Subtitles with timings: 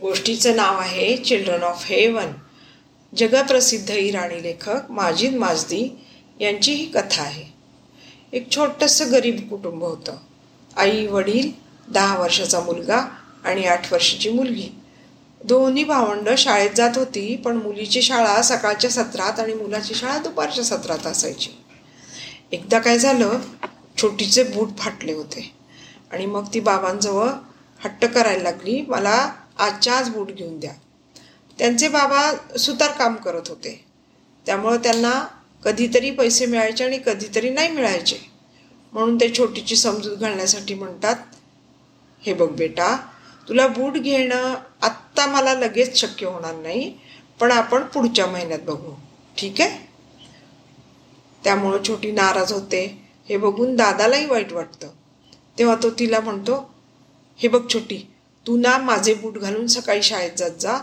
[0.00, 2.26] गोष्टीचं नाव आहे children of haven
[3.16, 5.98] जगप्रसिद्ध इराणी लेखक माजिद माजदी
[6.40, 7.44] यांची ही कथा आहे.
[8.32, 10.16] एक छोटंसं गरीब कुटुंब होतं.
[10.76, 11.50] आई वडील
[11.88, 13.02] दहा वर्षाचा मुलगा
[13.44, 14.68] आणि आठ वर्षाची मुलगी.
[15.44, 21.06] दोन्ही भावंडं शाळेत जात होती पण मुलीची शाळा सकाळच्या सत्रात आणि मुलाची शाळा दुपारच्या सत्रात
[21.06, 21.50] असायची.
[22.52, 23.38] एकदा काय झालं
[24.02, 25.50] छोटीचे बूट फाटले होते.
[26.12, 27.28] आणि मग ती बाबांजवळ
[27.84, 29.30] हट्ट करायला लागली मला
[29.60, 30.72] आजच्या आज बूट घेऊन द्या.
[31.58, 33.84] त्यांचे बाबा सुतार काम करत होते.
[34.46, 35.26] त्यामुळं त्यांना
[35.64, 38.16] कधीतरी पैसे मिळायचे आणि कधीतरी नाही मिळायचे.
[38.92, 41.16] म्हणून ते छोटीची समजूत घालण्यासाठी म्हणतात
[42.22, 42.96] हे बघ बेटा
[43.48, 46.94] तुला बूट घेणं आत्ता मला लगेच शक्य होणार नाही
[47.40, 48.92] पण आपण पुढच्या महिन्यात बघू.
[49.38, 49.88] ठीक आहे?
[51.44, 53.02] त्यामुळं छोटी नाराज होते.
[53.28, 54.88] हे बघून दादालाही वाईट वाटतं.
[55.58, 56.70] तेव्हा तो तिला म्हणतो
[57.36, 58.10] हे बघ छोटी
[58.46, 60.78] तू ना माझे बूट घालून सकाळी शाळेत जात जा.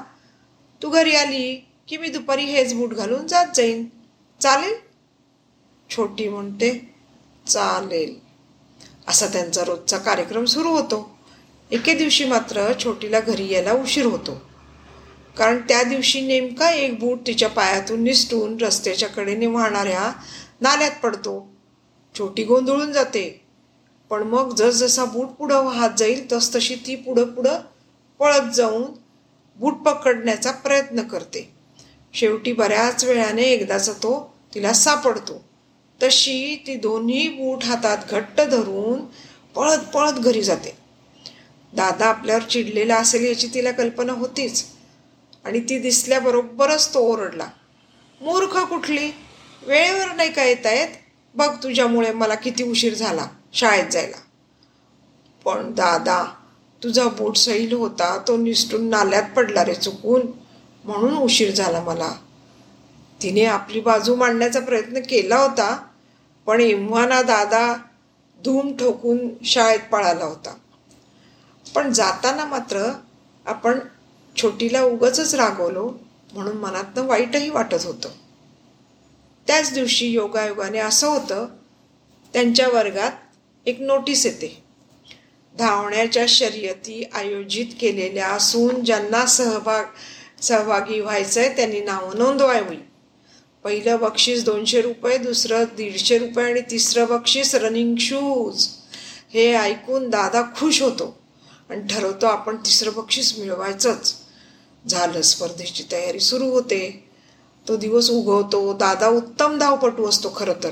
[0.83, 3.85] तू घरी आली की मी दुपारी हेच बूट घालून जात जाईन.
[4.41, 4.73] चालेल?
[5.89, 6.93] छोटी म्हणते
[7.47, 8.19] चालेल.
[9.07, 11.17] असा त्यांचा रोजचा कार्यक्रम सुरू होतो.
[11.71, 14.41] एके दिवशी मात्र छोटीला घरी यायला उशीर होतो.
[15.37, 20.11] कारण त्या दिवशी नेमका एक बूट तिच्या पायातून निसटून रस्त्याच्या कडेने वाहणाऱ्या
[20.61, 21.51] नाल्यात पडतो.
[22.17, 23.46] छोटी गोंधळून जाते.
[24.09, 27.59] पण मग जसजसा बूट पुढं वाहत जाईल तसतशी ती पुढं पुढं
[28.19, 28.83] पळत जाऊन
[29.57, 31.53] बूट पकडण्याचा प्रयत्न करते.
[32.13, 35.43] शेवटी बऱ्याच वेळाने एकदाचा तो तिला सापडतो.
[36.03, 39.05] तशी ती दोन्ही बूट हातात घट्ट धरून
[39.55, 40.77] पळत पळत घरी जाते.
[41.73, 44.65] दादा आपल्यावर चिडलेला असेल याची तिला कल्पना होतीच.
[45.45, 47.47] आणि ती दिसल्याबरोबरच तो ओरडला
[48.21, 49.11] मूर्ख कुठली?
[49.67, 50.87] वेळेवर नाही का येत आहेत
[51.35, 53.27] बघ तुझ्यामुळे मला किती उशीर झाला.
[53.53, 54.17] शाळेत जायला.
[55.45, 56.25] पण दादा
[56.83, 60.21] तुझा बूट सैल होता तो निसटून नाल्यात पडला रे चुकून.
[60.83, 62.11] म्हणून उशीर झाला मला.
[63.21, 65.87] तिने आपली बाजू मांडण्याचा प्रयत्न केला होता
[66.45, 67.75] पण एव्हाना दादा
[68.45, 70.55] धूम ठोकून शाळेत पळाला होता.
[71.75, 72.93] पण जाताना मात्र
[73.45, 73.79] आपण
[74.41, 75.93] छोटीला उगच रागवलो
[76.33, 78.09] म्हणून मनातनं वाईटही वाटत होतं.
[79.47, 81.47] त्याच दिवशी योगायोगाने असं होतं
[82.33, 83.11] त्यांच्या वर्गात
[83.67, 84.63] एक नोटीस येते.
[85.57, 89.83] धावण्याच्या शर्यती आयोजित केलेल्या असून ज्यांना सहभाग
[90.41, 92.77] सहभागी व्हायचं आहे त्यांनी नावं नोंदवावी.
[93.63, 98.67] पहिलं बक्षीस दोनशे रुपये दुसरं दीडशे रुपये आणि तिसरं बक्षीस रनिंग शूज
[99.33, 101.19] हे ऐकून दादा खुश होतो
[101.69, 104.15] आणि ठरवतो आपण तिसरं बक्षीस मिळवायचंच.
[104.87, 107.09] झालं स्पर्धेची तयारी सुरू होते.
[107.67, 108.73] तो दिवस उगवतो.
[108.73, 110.69] दादा उत्तम धावपटू असतो खरं तर.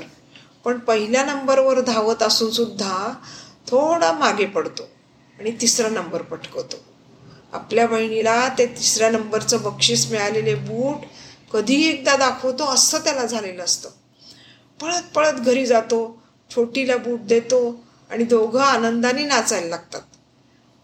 [0.66, 3.14] पण पहिल्या नंबरवर धावत असून सुद्धा
[3.66, 4.82] थोडा मागे पडतो
[5.38, 6.76] आणि तिसरा नंबर पटकवतो.
[7.52, 10.96] आपल्या बहिणीला ते तिसऱ्या नंबरचं बक्षीस मिळालेले बूट
[11.52, 13.88] कधी एकदा दाखवतो असं त्याला झालेलं असतं.
[14.80, 16.22] पळत पळत घरी जातो
[16.54, 20.02] छोटीला बूट देतो आणि दोघं आनंदाने नाचायला लागतात.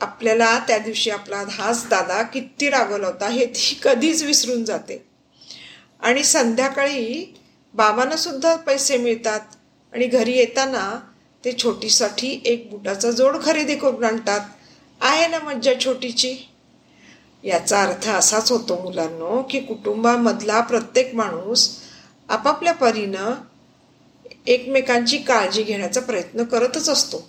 [0.01, 5.07] आपल्याला त्या दिवशी आपला धास दादा किती रागवला होता हे ती कधीच विसरून जाते.
[6.01, 7.35] आणि संध्याकाळी
[7.75, 9.41] बाबांना सुद्धा पैसे मिळतात
[9.95, 11.01] आणि घरी येताना
[11.45, 14.41] ते छोटीसाठी एक बुटाचा जोड खरेदी करून आणतात.
[15.01, 16.37] आहे ना मज्जा छोटीची?
[17.45, 21.77] याचा अर्थ असाच होतो मुलांनो की कुटुंबामधला प्रत्येक माणूस
[22.29, 23.35] आपापल्या परीनं
[24.47, 27.29] एकमेकांची काळजी घेण्याचा प्रयत्न करतच असतो.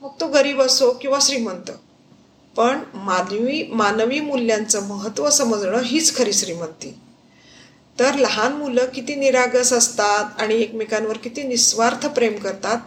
[0.00, 1.70] मग तो गरीब असो किंवा श्रीमंत.
[2.56, 6.94] पण मानवी मानवी मूल्यांचं महत्त्व समजणं हीच खरी श्रीमंती.
[8.00, 12.78] तर लहान मुलं किती निरागस असतात आणि एकमेकांवर किती निस्वार्थ प्रेम करतात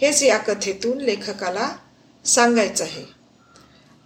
[0.00, 1.70] हेच या कथेतून लेखकाला
[2.24, 3.04] सांगायचं आहे.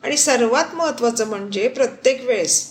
[0.02, 2.70] आणि सर्वात महत्त्वाचं म्हणजे प्रत्येक वेळेस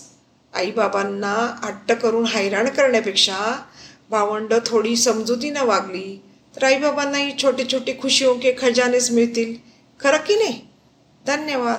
[0.54, 3.62] आईबाबांना हट्ट करून हैराण करण्यापेक्षा
[4.10, 6.22] भावंड थोडी समजुतीनं वागली
[6.56, 9.56] तर आईबाबांनाही छोटे छोटे खुशियों के खजानेच मिळतील.
[10.00, 10.60] खरं की नाही?
[11.26, 11.72] धन्यवाद.